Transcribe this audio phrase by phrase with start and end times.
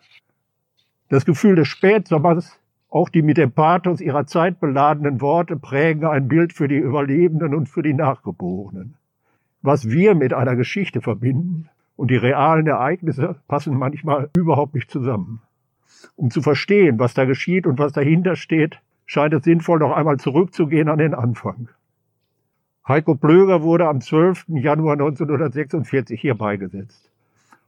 [1.09, 2.57] Das Gefühl des Spätsommers,
[2.89, 7.53] auch die mit dem Pathos ihrer Zeit beladenen Worte prägen ein Bild für die Überlebenden
[7.53, 8.96] und für die Nachgeborenen
[9.67, 15.41] was wir mit einer Geschichte verbinden und die realen Ereignisse passen manchmal überhaupt nicht zusammen.
[16.15, 20.17] Um zu verstehen, was da geschieht und was dahinter steht, scheint es sinnvoll, noch einmal
[20.19, 21.67] zurückzugehen an den Anfang.
[22.87, 24.45] Heiko Plöger wurde am 12.
[24.47, 27.11] Januar 1946 hier beigesetzt.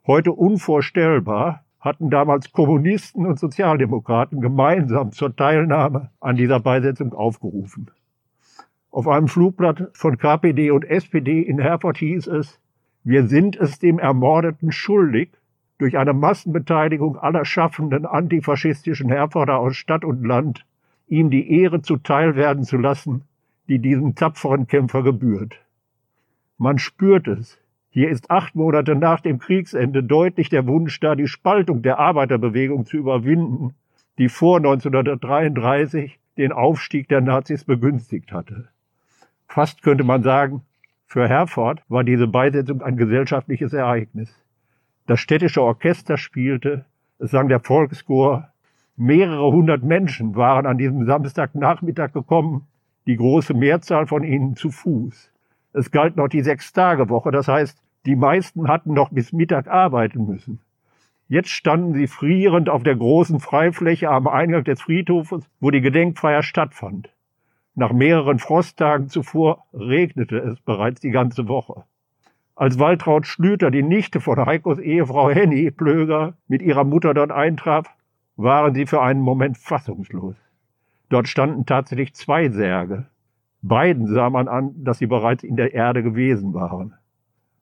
[0.08, 7.92] Heute unvorstellbar hatten damals Kommunisten und Sozialdemokraten gemeinsam zur Teilnahme an dieser Beisetzung aufgerufen.
[8.92, 12.60] Auf einem Flugblatt von KPD und SPD in Herford hieß es,
[13.04, 15.30] wir sind es dem Ermordeten schuldig,
[15.78, 20.66] durch eine Massenbeteiligung aller schaffenden antifaschistischen Herforder aus Stadt und Land
[21.08, 23.24] ihm die Ehre zuteil werden zu lassen,
[23.68, 25.60] die diesem tapferen Kämpfer gebührt.
[26.58, 27.58] Man spürt es.
[27.92, 32.86] Hier ist acht Monate nach dem Kriegsende deutlich der Wunsch da, die Spaltung der Arbeiterbewegung
[32.86, 33.74] zu überwinden,
[34.18, 38.68] die vor 1933 den Aufstieg der Nazis begünstigt hatte.
[39.50, 40.62] Fast könnte man sagen,
[41.08, 44.32] für Herford war diese Beisetzung ein gesellschaftliches Ereignis.
[45.08, 46.86] Das städtische Orchester spielte,
[47.18, 48.48] es sang der Volkschor,
[48.96, 52.68] mehrere hundert Menschen waren an diesem Samstagnachmittag gekommen,
[53.08, 55.32] die große Mehrzahl von ihnen zu Fuß.
[55.74, 60.60] Es galt noch die Sechstagewoche, das heißt, die meisten hatten noch bis Mittag arbeiten müssen.
[61.28, 66.44] Jetzt standen sie frierend auf der großen Freifläche am Eingang des Friedhofes, wo die Gedenkfeier
[66.44, 67.10] stattfand.
[67.76, 71.84] Nach mehreren Frosttagen zuvor regnete es bereits die ganze Woche.
[72.56, 77.88] Als Waltraud Schlüter, die Nichte von Heikos Ehefrau Henny Plöger, mit ihrer Mutter dort eintraf,
[78.36, 80.36] waren sie für einen Moment fassungslos.
[81.10, 83.08] Dort standen tatsächlich zwei Särge.
[83.62, 86.94] Beiden sah man an, dass sie bereits in der Erde gewesen waren.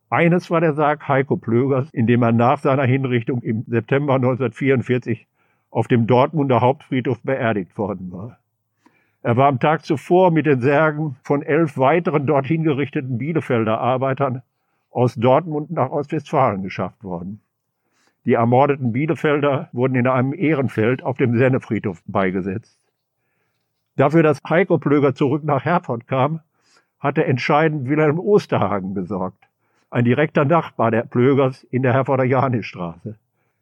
[0.10, 5.28] Eines war der Sarg Heiko Plögers, in dem er nach seiner Hinrichtung im September 1944
[5.70, 8.40] auf dem Dortmunder Hauptfriedhof beerdigt worden war.
[9.28, 14.42] Er war am Tag zuvor mit den Särgen von elf weiteren dorthin gerichteten Bielefelder Arbeitern
[14.90, 17.42] aus Dortmund nach Ostwestfalen geschafft worden.
[18.24, 22.80] Die ermordeten Bielefelder wurden in einem Ehrenfeld auf dem Sennefriedhof beigesetzt.
[23.98, 26.40] Dafür, dass Heiko Plöger zurück nach Herford kam,
[26.98, 29.44] hatte entscheidend Wilhelm Osterhagen gesorgt,
[29.90, 33.18] ein direkter Nachbar der Plögers in der Herforder Johannisstraße.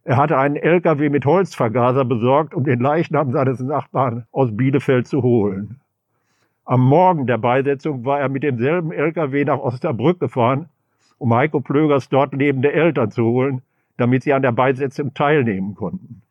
[0.08, 5.24] Er hatte einen LKW mit Holzvergaser besorgt, um den Leichnam seines Nachbarn aus Bielefeld zu
[5.24, 5.82] holen.
[6.64, 10.70] Am Morgen der Beisetzung war er mit demselben LKW nach Osterbrück gefahren,
[11.18, 13.64] um Heiko Plögers dort lebende Eltern zu holen,
[13.98, 16.22] damit sie an der Beisetzung teilnehmen konnten.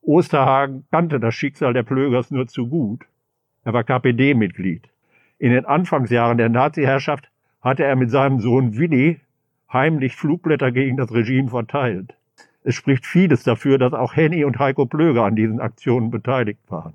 [0.00, 3.04] Osterhagen kannte das Schicksal der Plögers nur zu gut.
[3.62, 4.88] Er war KPD-Mitglied.
[5.38, 7.30] In den Anfangsjahren der Nazi-Herrschaft
[7.60, 9.20] hatte er mit seinem Sohn Willi
[9.70, 12.14] heimlich Flugblätter gegen das Regime verteilt.
[12.64, 16.94] Es spricht vieles dafür, dass auch Henny und Heiko Plöger an diesen Aktionen beteiligt waren.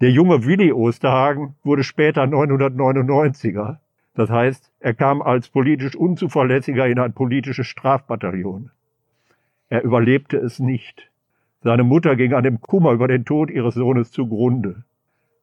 [0.00, 3.78] Der junge Willi Osterhagen wurde später 999er.
[4.14, 8.70] Das heißt, er kam als politisch Unzuverlässiger in ein politisches Strafbataillon.
[9.68, 11.10] Er überlebte es nicht.
[11.62, 14.84] Seine Mutter ging an dem Kummer über den Tod ihres Sohnes zugrunde.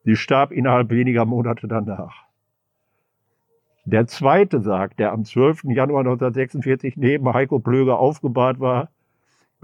[0.03, 2.25] Sie starb innerhalb weniger Monate danach.
[3.85, 5.65] Der zweite Sarg, der am 12.
[5.65, 8.89] Januar 1946 neben Heiko Plöger aufgebahrt war,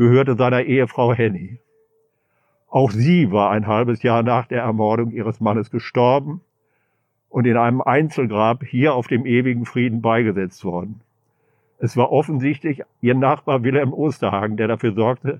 [0.01, 1.59] gehörte seiner Ehefrau Henny.
[2.71, 6.41] Auch sie war ein halbes Jahr nach der Ermordung ihres Mannes gestorben
[7.29, 11.01] und in einem Einzelgrab hier auf dem ewigen Frieden beigesetzt worden.
[11.77, 15.39] Es war offensichtlich ihr Nachbar Wilhelm Osterhagen, der dafür sorgte,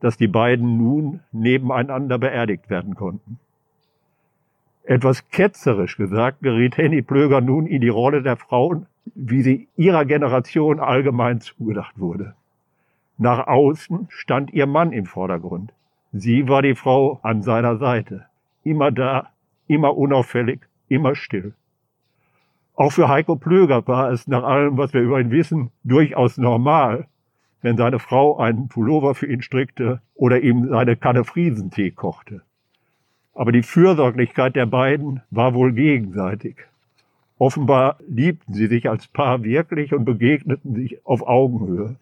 [0.00, 3.38] dass die beiden nun nebeneinander beerdigt werden konnten.
[4.82, 10.04] Etwas ketzerisch gesagt geriet Henny Plöger nun in die Rolle der Frauen, wie sie ihrer
[10.04, 12.34] Generation allgemein zugedacht wurde.
[13.18, 15.72] Nach außen stand ihr Mann im Vordergrund.
[16.12, 18.26] Sie war die Frau an seiner Seite.
[18.64, 19.30] Immer da,
[19.66, 21.54] immer unauffällig, immer still.
[22.74, 27.06] Auch für Heiko Plöger war es nach allem, was wir über ihn wissen, durchaus normal,
[27.60, 32.42] wenn seine Frau einen Pullover für ihn strickte oder ihm seine Kanne Friesentee kochte.
[33.34, 36.56] Aber die Fürsorglichkeit der beiden war wohl gegenseitig.
[37.38, 41.96] Offenbar liebten sie sich als Paar wirklich und begegneten sich auf Augenhöhe.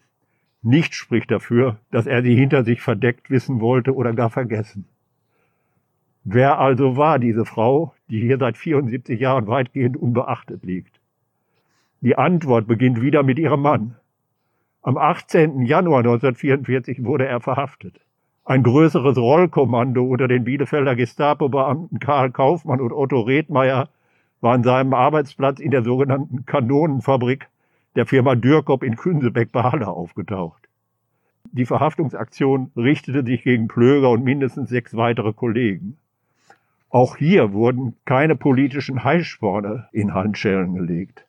[0.63, 4.85] Nichts spricht dafür, dass er sie hinter sich verdeckt wissen wollte oder gar vergessen.
[6.23, 10.99] Wer also war diese Frau, die hier seit 74 Jahren weitgehend unbeachtet liegt?
[12.01, 13.95] Die Antwort beginnt wieder mit ihrem Mann.
[14.83, 15.65] Am 18.
[15.65, 17.99] Januar 1944 wurde er verhaftet.
[18.45, 23.89] Ein größeres Rollkommando unter den Bielefelder Gestapo-Beamten Karl Kaufmann und Otto Redmeier
[24.41, 27.47] war an seinem Arbeitsplatz in der sogenannten Kanonenfabrik
[27.95, 30.67] der Firma Dürkop in Künsebeck bei aufgetaucht.
[31.51, 35.97] Die Verhaftungsaktion richtete sich gegen Plöger und mindestens sechs weitere Kollegen.
[36.89, 41.25] Auch hier wurden keine politischen Heißsporne in Handschellen gelegt.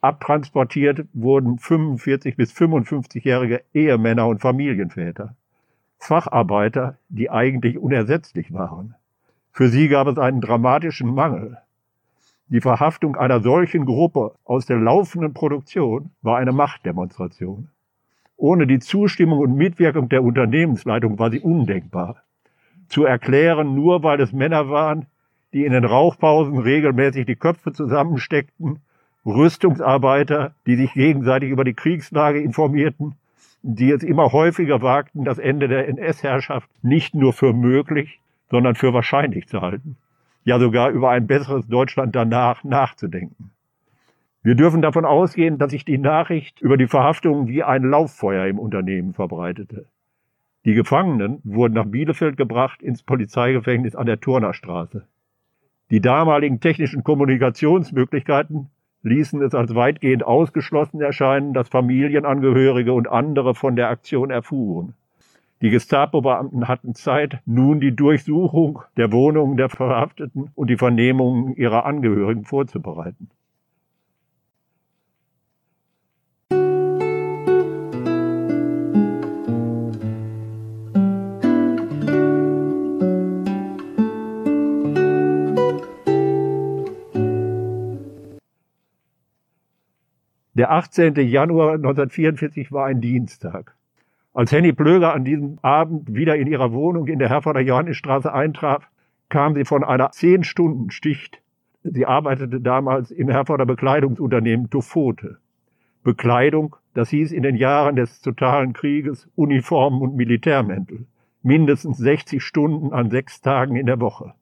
[0.00, 5.34] Abtransportiert wurden 45 bis 55-jährige Ehemänner und Familienväter.
[5.98, 8.94] Facharbeiter, die eigentlich unersetzlich waren.
[9.52, 11.58] Für sie gab es einen dramatischen Mangel.
[12.48, 17.68] Die Verhaftung einer solchen Gruppe aus der laufenden Produktion war eine Machtdemonstration.
[18.36, 22.22] Ohne die Zustimmung und Mitwirkung der Unternehmensleitung war sie undenkbar.
[22.88, 25.06] Zu erklären, nur weil es Männer waren,
[25.54, 28.80] die in den Rauchpausen regelmäßig die Köpfe zusammensteckten,
[29.24, 33.14] Rüstungsarbeiter, die sich gegenseitig über die Kriegslage informierten,
[33.62, 38.20] die es immer häufiger wagten, das Ende der NS-Herrschaft nicht nur für möglich,
[38.50, 39.96] sondern für wahrscheinlich zu halten
[40.44, 43.50] ja sogar über ein besseres Deutschland danach nachzudenken.
[44.42, 48.58] Wir dürfen davon ausgehen, dass sich die Nachricht über die Verhaftung wie ein Lauffeuer im
[48.58, 49.86] Unternehmen verbreitete.
[50.66, 55.06] Die Gefangenen wurden nach Bielefeld gebracht ins Polizeigefängnis an der Turnerstraße.
[55.90, 58.68] Die damaligen technischen Kommunikationsmöglichkeiten
[59.02, 64.94] ließen es als weitgehend ausgeschlossen erscheinen, dass Familienangehörige und andere von der Aktion erfuhren.
[65.64, 71.86] Die Gestapo-Beamten hatten Zeit, nun die Durchsuchung der Wohnungen der Verhafteten und die Vernehmungen ihrer
[71.86, 73.30] Angehörigen vorzubereiten.
[90.52, 91.14] Der 18.
[91.26, 93.74] Januar 1944 war ein Dienstag.
[94.34, 98.90] Als Henny Plöger an diesem Abend wieder in ihrer Wohnung in der Herforder Johannisstraße eintraf,
[99.28, 101.40] kam sie von einer zehn Stunden Sticht.
[101.84, 105.38] Sie arbeitete damals im Herforder Bekleidungsunternehmen Tufote.
[106.02, 111.06] Bekleidung, das hieß in den Jahren des totalen Krieges Uniformen und Militärmäntel.
[111.44, 114.34] Mindestens 60 Stunden an sechs Tagen in der Woche.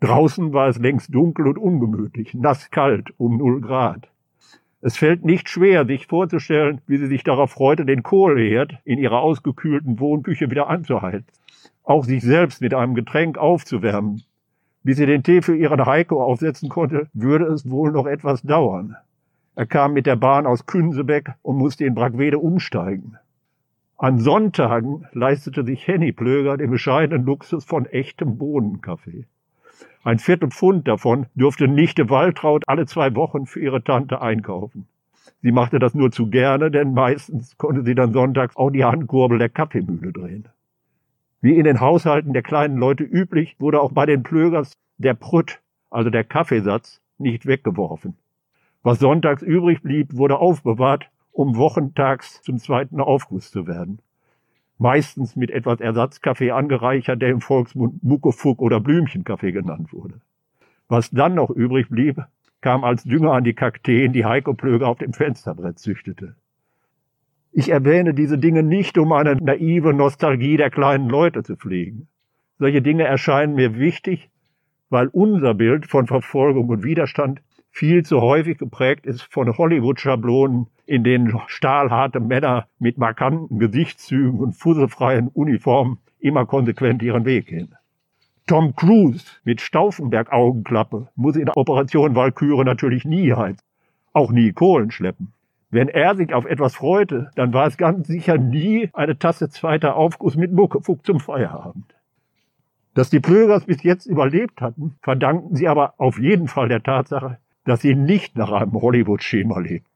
[0.00, 4.08] Draußen war es längst dunkel und ungemütlich, nass kalt um null Grad.
[4.82, 9.20] Es fällt nicht schwer, sich vorzustellen, wie sie sich darauf freute, den Kohleherd in ihrer
[9.20, 11.26] ausgekühlten Wohnküche wieder anzuhalten.
[11.84, 14.22] Auch sich selbst mit einem Getränk aufzuwärmen.
[14.82, 18.96] Bis sie den Tee für ihren Heiko aufsetzen konnte, würde es wohl noch etwas dauern.
[19.54, 23.18] Er kam mit der Bahn aus Künsebeck und musste in Brackwede umsteigen.
[23.98, 29.26] An Sonntagen leistete sich Henny Plöger den bescheidenen Luxus von echtem Bohnenkaffee.
[30.02, 34.86] Ein Viertelpfund davon durfte Nichte Waltraud alle zwei Wochen für ihre Tante einkaufen.
[35.42, 39.38] Sie machte das nur zu gerne, denn meistens konnte sie dann sonntags auch die Handkurbel
[39.38, 40.48] der Kaffeemühle drehen.
[41.40, 45.60] Wie in den Haushalten der kleinen Leute üblich, wurde auch bei den Plögers der Prütt,
[45.90, 48.16] also der Kaffeesatz, nicht weggeworfen.
[48.82, 54.00] Was sonntags übrig blieb, wurde aufbewahrt, um wochentags zum zweiten Aufguss zu werden
[54.80, 60.20] meistens mit etwas Ersatzkaffee angereichert, der im Volksmund Muckefuck oder Blümchenkaffee genannt wurde.
[60.88, 62.24] Was dann noch übrig blieb,
[62.62, 66.34] kam als Dünger an die Kakteen, die Heiko Plöger auf dem Fensterbrett züchtete.
[67.52, 72.08] Ich erwähne diese Dinge nicht, um eine naive Nostalgie der kleinen Leute zu pflegen.
[72.58, 74.30] Solche Dinge erscheinen mir wichtig,
[74.88, 81.04] weil unser Bild von Verfolgung und Widerstand viel zu häufig geprägt ist von Hollywood-Schablonen, in
[81.04, 87.74] denen stahlharte Männer mit markanten Gesichtszügen und fusselfreien Uniformen immer konsequent ihren Weg gehen.
[88.46, 93.62] Tom Cruise mit Stauffenberg-Augenklappe muss in der Operation Walküre natürlich nie heizen,
[94.12, 95.32] auch nie Kohlen schleppen.
[95.70, 99.94] Wenn er sich auf etwas freute, dann war es ganz sicher nie eine Tasse zweiter
[99.94, 101.94] Aufguss mit Muckefuck zum Feierabend.
[102.94, 107.38] Dass die Plögers bis jetzt überlebt hatten, verdanken sie aber auf jeden Fall der Tatsache,
[107.64, 109.90] dass sie nicht nach einem Hollywood-Schema lebten.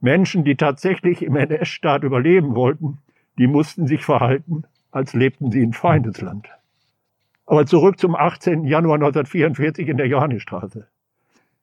[0.00, 2.98] Menschen, die tatsächlich im NS-Staat überleben wollten,
[3.38, 6.48] die mussten sich verhalten, als lebten sie in Feindesland.
[7.46, 8.64] Aber zurück zum 18.
[8.64, 10.86] Januar 1944 in der Johannisstraße.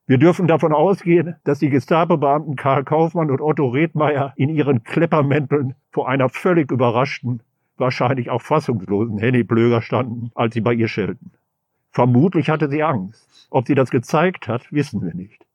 [0.06, 5.76] Wir dürfen davon ausgehen, dass die Gestapo-Beamten Karl Kaufmann und Otto Redmeier in ihren Kleppermänteln
[5.92, 7.42] vor einer völlig überraschten,
[7.78, 11.32] wahrscheinlich auch fassungslosen Henny Blöger standen, als sie bei ihr schelten.
[11.94, 13.48] Vermutlich hatte sie Angst.
[13.52, 15.46] Ob sie das gezeigt hat, wissen wir nicht.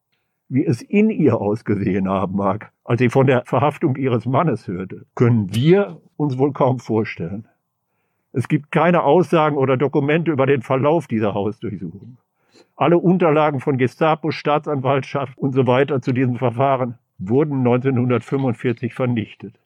[0.49, 5.05] Wie es in ihr ausgesehen haben mag, als sie von der Verhaftung ihres Mannes hörte,
[5.17, 7.49] können wir uns wohl kaum vorstellen.
[8.33, 12.19] Es gibt keine Aussagen oder Dokumente über den Verlauf dieser Hausdurchsuchung.
[12.77, 19.57] Alle Unterlagen von Gestapo, Staatsanwaltschaft und so weiter zu diesem Verfahren wurden 1945 vernichtet.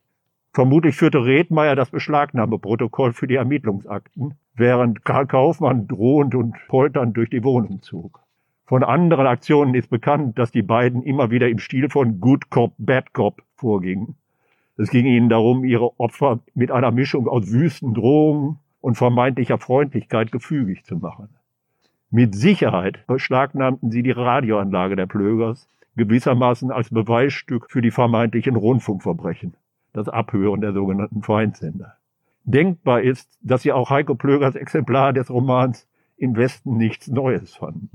[0.54, 7.30] Vermutlich führte Redmeier das Beschlagnahmeprotokoll für die Ermittlungsakten, während Karl Kaufmann drohend und polternd durch
[7.30, 8.20] die Wohnung zog.
[8.66, 12.74] Von anderen Aktionen ist bekannt, dass die beiden immer wieder im Stil von Good Cop,
[12.76, 14.16] Bad Cop vorgingen.
[14.76, 20.32] Es ging ihnen darum, ihre Opfer mit einer Mischung aus wüsten Drohungen und vermeintlicher Freundlichkeit
[20.32, 21.30] gefügig zu machen.
[22.10, 25.66] Mit Sicherheit beschlagnahmten sie die Radioanlage der Plögers,
[25.96, 29.54] gewissermaßen als Beweisstück für die vermeintlichen Rundfunkverbrechen,
[29.92, 31.96] das Abhören der sogenannten Feindsender.
[32.44, 37.90] Denkbar ist, dass sie auch Heiko Plögers Exemplar des Romans Im Westen nichts Neues fanden.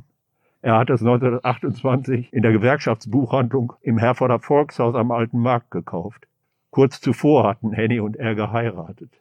[0.61, 6.27] Er hat es 1928 in der Gewerkschaftsbuchhandlung im Herforder Volkshaus am Alten Markt gekauft.
[6.71, 9.11] Kurz zuvor hatten Henny und er geheiratet.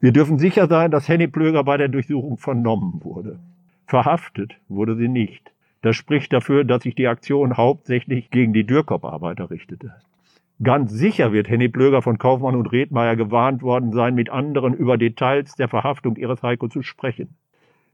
[0.00, 3.38] Wir dürfen sicher sein, dass Henny Plöger bei der Durchsuchung vernommen wurde.
[3.86, 5.50] Verhaftet wurde sie nicht.
[5.82, 9.94] Das spricht dafür, dass sich die Aktion hauptsächlich gegen die Dürkop-Arbeiter richtete.
[10.60, 14.98] Ganz sicher wird Henny Plöger von Kaufmann und Redmeier gewarnt worden sein, mit anderen über
[14.98, 17.36] Details der Verhaftung ihres Heiko zu sprechen.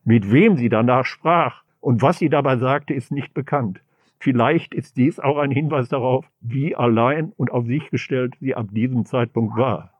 [0.04, 3.82] Mit wem sie danach sprach und was sie dabei sagte, ist nicht bekannt.
[4.18, 8.68] Vielleicht ist dies auch ein Hinweis darauf, wie allein und auf sich gestellt sie ab
[8.70, 9.90] diesem Zeitpunkt war.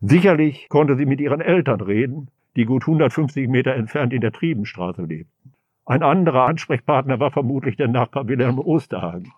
[0.00, 5.02] Sicherlich konnte sie mit ihren Eltern reden, die gut 150 Meter entfernt in der Triebenstraße
[5.02, 5.54] lebten.
[5.86, 9.32] Ein anderer Ansprechpartner war vermutlich der Nachbar Wilhelm Osterhagen.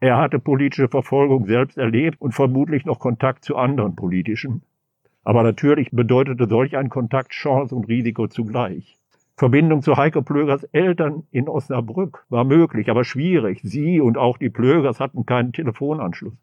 [0.00, 4.62] Er hatte politische Verfolgung selbst erlebt und vermutlich noch Kontakt zu anderen politischen.
[5.24, 8.96] Aber natürlich bedeutete solch ein Kontakt Chance und Risiko zugleich.
[9.36, 13.60] Verbindung zu Heiko Plögers Eltern in Osnabrück war möglich, aber schwierig.
[13.64, 16.34] Sie und auch die Plögers hatten keinen Telefonanschluss.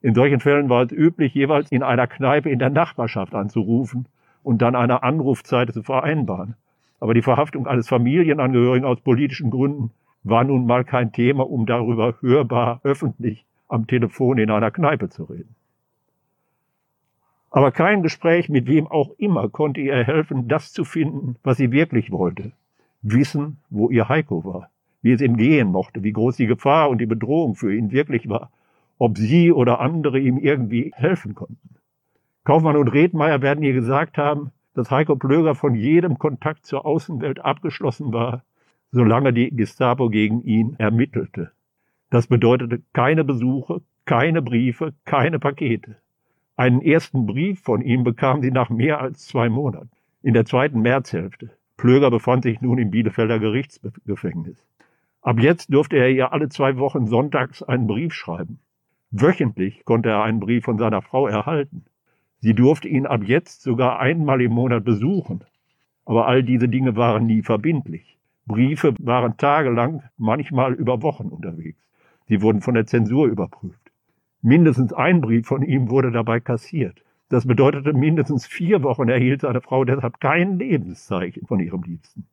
[0.00, 4.06] In solchen Fällen war es üblich, jeweils in einer Kneipe in der Nachbarschaft anzurufen
[4.42, 6.54] und dann eine Anrufzeit zu vereinbaren.
[6.98, 9.90] Aber die Verhaftung eines Familienangehörigen aus politischen Gründen
[10.24, 15.24] war nun mal kein Thema, um darüber hörbar öffentlich am Telefon in einer Kneipe zu
[15.24, 15.54] reden.
[17.50, 21.70] Aber kein Gespräch mit wem auch immer konnte ihr helfen, das zu finden, was sie
[21.70, 22.52] wirklich wollte.
[23.02, 24.70] Wissen, wo ihr Heiko war,
[25.02, 28.28] wie es ihm gehen mochte, wie groß die Gefahr und die Bedrohung für ihn wirklich
[28.28, 28.50] war,
[28.98, 31.76] ob sie oder andere ihm irgendwie helfen konnten.
[32.44, 37.44] Kaufmann und Redmeier werden ihr gesagt haben, dass Heiko Plöger von jedem Kontakt zur Außenwelt
[37.44, 38.42] abgeschlossen war,
[38.92, 41.50] solange die Gestapo gegen ihn ermittelte.
[42.10, 45.96] Das bedeutete keine Besuche, keine Briefe, keine Pakete.
[46.56, 49.90] Einen ersten Brief von ihm bekam sie nach mehr als zwei Monaten,
[50.22, 51.50] in der zweiten Märzhälfte.
[51.78, 54.64] Plöger befand sich nun im Bielefelder Gerichtsgefängnis.
[55.22, 58.58] Ab jetzt durfte er ihr alle zwei Wochen sonntags einen Brief schreiben.
[59.10, 61.84] Wöchentlich konnte er einen Brief von seiner Frau erhalten.
[62.40, 65.44] Sie durfte ihn ab jetzt sogar einmal im Monat besuchen.
[66.04, 68.18] Aber all diese Dinge waren nie verbindlich.
[68.46, 71.80] Briefe waren tagelang, manchmal über Wochen unterwegs.
[72.26, 73.92] Sie wurden von der Zensur überprüft.
[74.40, 77.02] Mindestens ein Brief von ihm wurde dabei kassiert.
[77.28, 82.26] Das bedeutete, mindestens vier Wochen erhielt seine Frau deshalb kein Lebenszeichen von ihrem Liebsten.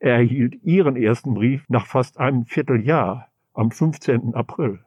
[0.00, 4.34] Er erhielt ihren ersten Brief nach fast einem Vierteljahr, am 15.
[4.34, 4.78] April.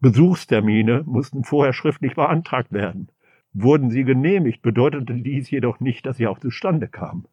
[0.00, 3.08] Besuchstermine mussten vorher schriftlich beantragt werden.
[3.52, 7.26] Wurden sie genehmigt, bedeutete dies jedoch nicht, dass sie auch zustande kamen.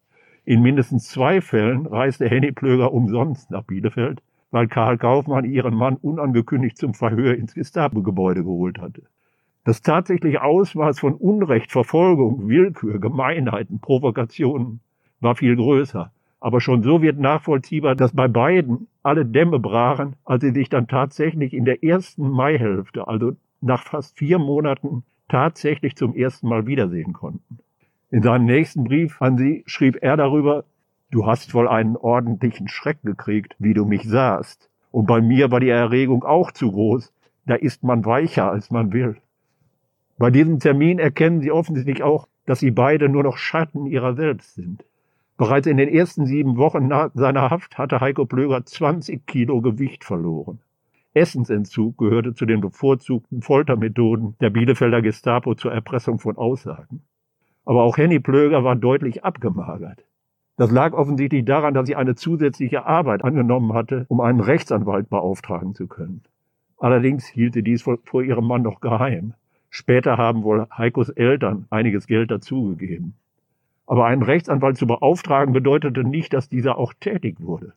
[0.48, 5.96] In mindestens zwei Fällen reiste Henny Plöger umsonst nach Bielefeld, weil Karl Kaufmann ihren Mann
[5.96, 9.02] unangekündigt zum Verhör ins Gestapo-Gebäude geholt hatte.
[9.64, 14.80] Das tatsächliche Ausmaß von Unrecht, Verfolgung, Willkür, Gemeinheiten, Provokationen
[15.20, 16.10] war viel größer.
[16.40, 20.88] Aber schon so wird nachvollziehbar, dass bei beiden alle Dämme brachen, als sie sich dann
[20.88, 27.12] tatsächlich in der ersten Maihälfte, also nach fast vier Monaten, tatsächlich zum ersten Mal wiedersehen
[27.12, 27.58] konnten.
[28.10, 30.64] In seinem nächsten Brief an sie schrieb er darüber,
[31.10, 34.70] du hast wohl einen ordentlichen Schreck gekriegt, wie du mich sahst.
[34.90, 37.12] Und bei mir war die Erregung auch zu groß.
[37.44, 39.16] Da ist man weicher, als man will.
[40.16, 44.54] Bei diesem Termin erkennen sie offensichtlich auch, dass sie beide nur noch Schatten ihrer selbst
[44.54, 44.84] sind.
[45.36, 50.02] Bereits in den ersten sieben Wochen nach seiner Haft hatte Heiko Plöger 20 Kilo Gewicht
[50.02, 50.60] verloren.
[51.12, 57.02] Essensentzug gehörte zu den bevorzugten Foltermethoden der Bielefelder Gestapo zur Erpressung von Aussagen.
[57.68, 60.02] Aber auch Henny Plöger war deutlich abgemagert.
[60.56, 65.74] Das lag offensichtlich daran, dass sie eine zusätzliche Arbeit angenommen hatte, um einen Rechtsanwalt beauftragen
[65.74, 66.22] zu können.
[66.78, 69.34] Allerdings hielt sie dies vor ihrem Mann noch geheim.
[69.68, 73.16] Später haben wohl Heikos Eltern einiges Geld dazugegeben.
[73.86, 77.74] Aber einen Rechtsanwalt zu beauftragen bedeutete nicht, dass dieser auch tätig wurde.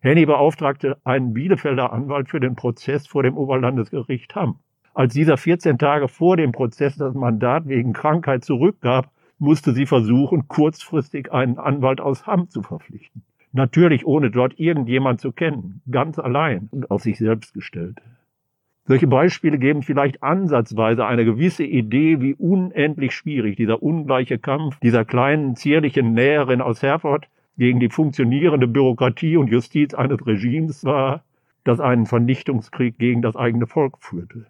[0.00, 4.56] Henny beauftragte einen Bielefelder Anwalt für den Prozess vor dem Oberlandesgericht Hamm.
[4.92, 10.46] Als dieser 14 Tage vor dem Prozess das Mandat wegen Krankheit zurückgab, musste sie versuchen,
[10.48, 13.22] kurzfristig einen Anwalt aus Hamm zu verpflichten.
[13.52, 17.98] Natürlich ohne dort irgendjemand zu kennen, ganz allein und auf sich selbst gestellt.
[18.84, 25.04] Solche Beispiele geben vielleicht ansatzweise eine gewisse Idee, wie unendlich schwierig dieser ungleiche Kampf dieser
[25.04, 31.24] kleinen, zierlichen Näherin aus Herford gegen die funktionierende Bürokratie und Justiz eines Regimes war,
[31.64, 34.46] das einen Vernichtungskrieg gegen das eigene Volk führte.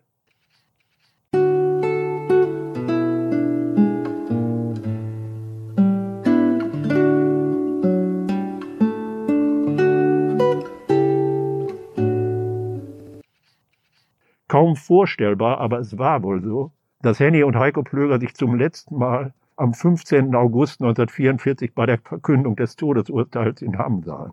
[14.51, 18.99] Kaum vorstellbar, aber es war wohl so, dass Henny und Heiko Plöger sich zum letzten
[18.99, 20.35] Mal am 15.
[20.35, 24.33] August 1944 bei der Verkündung des Todesurteils in Hamm sahen.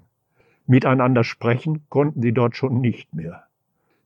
[0.66, 3.44] Miteinander sprechen konnten sie dort schon nicht mehr.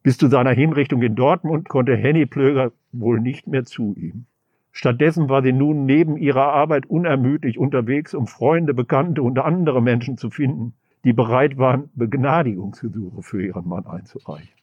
[0.04, 4.26] Bis zu seiner Hinrichtung in Dortmund konnte Henny Plöger wohl nicht mehr zu ihm.
[4.74, 10.18] Stattdessen war sie nun neben ihrer Arbeit unermüdlich unterwegs, um Freunde, Bekannte und andere Menschen
[10.18, 10.74] zu finden,
[11.06, 14.61] die bereit waren, Begnadigungsgesuche für ihren Mann einzureichen.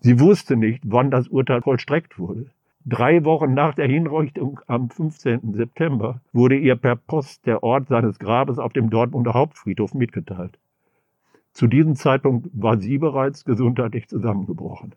[0.00, 2.46] Sie wusste nicht, wann das Urteil vollstreckt wurde.
[2.84, 5.54] Drei Wochen nach der Hinrichtung am 15.
[5.54, 10.56] September wurde ihr per Post der Ort seines Grabes auf dem Dortmunder Hauptfriedhof mitgeteilt.
[11.52, 14.94] Zu diesem Zeitpunkt war sie bereits gesundheitlich zusammengebrochen.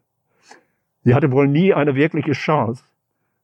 [1.03, 2.83] Sie hatte wohl nie eine wirkliche Chance,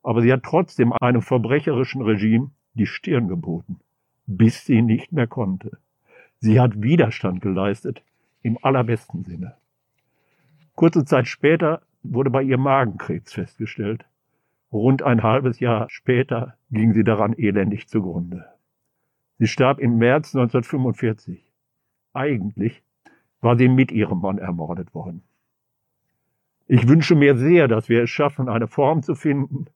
[0.04, 3.80] aber sie hat trotzdem einem verbrecherischen Regime die Stirn geboten,
[4.28, 5.78] bis sie nicht mehr konnte.
[6.40, 8.04] Sie hat Widerstand geleistet,
[8.44, 9.56] im allerbesten Sinne.
[10.76, 14.06] Kurze Zeit später wurde bei ihr Magenkrebs festgestellt.
[14.74, 18.46] Rund ein halbes Jahr später ging sie daran elendig zugrunde.
[19.40, 21.46] Sie starb im März 1945.
[22.14, 22.84] Eigentlich
[23.40, 25.24] war sie mit ihrem Mann ermordet worden.
[26.68, 29.68] Ich wünsche mir sehr, dass wir es schaffen, eine Form zu finden,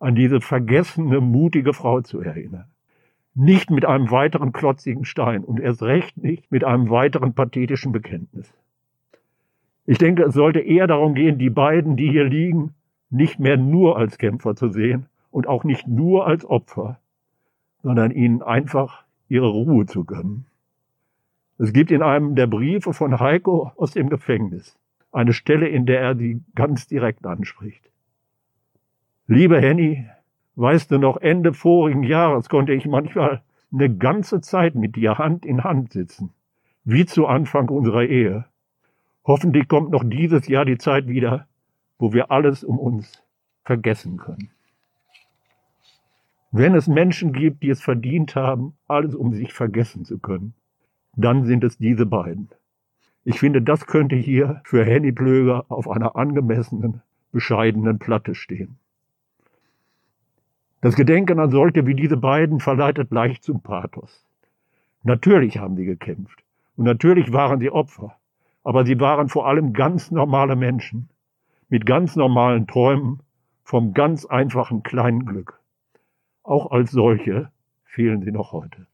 [0.00, 2.70] an diese vergessene, mutige Frau zu erinnern.
[3.34, 8.52] Nicht mit einem weiteren klotzigen Stein und erst recht nicht mit einem weiteren pathetischen Bekenntnis.
[9.90, 12.74] Ich denke, es sollte eher darum gehen, die beiden, die hier liegen,
[13.08, 16.98] nicht mehr nur als Kämpfer zu sehen und auch nicht nur als Opfer,
[17.82, 20.44] sondern ihnen einfach ihre Ruhe zu gönnen.
[21.56, 24.78] Es gibt in einem der Briefe von Heiko aus dem Gefängnis
[25.10, 27.90] eine Stelle, in der er sie ganz direkt anspricht.
[29.26, 30.04] Liebe Henny,
[30.56, 33.40] weißt du noch, Ende vorigen Jahres konnte ich manchmal
[33.72, 36.34] eine ganze Zeit mit dir Hand in Hand sitzen,
[36.84, 38.44] wie zu Anfang unserer Ehe.
[39.24, 41.46] Hoffentlich kommt noch dieses Jahr die Zeit wieder,
[41.98, 43.22] wo wir alles um uns
[43.64, 44.50] vergessen können.
[46.50, 50.54] Wenn es Menschen gibt, die es verdient haben, alles um sich vergessen zu können,
[51.14, 52.48] dann sind es diese beiden.
[53.24, 57.02] Ich finde, das könnte hier für Henny Plöger auf einer angemessenen,
[57.32, 58.78] bescheidenen Platte stehen.
[60.80, 64.24] Das Gedenken an solche wie diese beiden verleitet leicht zum Pathos.
[65.02, 66.42] Natürlich haben sie gekämpft
[66.76, 68.17] und natürlich waren sie Opfer
[68.68, 71.08] aber sie waren vor allem ganz normale Menschen
[71.70, 73.22] mit ganz normalen Träumen
[73.62, 75.58] vom ganz einfachen kleinen Glück.
[76.42, 77.50] Auch als solche
[77.84, 78.86] fehlen sie noch heute.